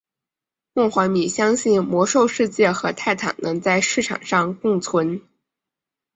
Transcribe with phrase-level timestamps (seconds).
[0.73, 5.21] 莫怀米相信魔兽世界和泰坦能在市场上共存。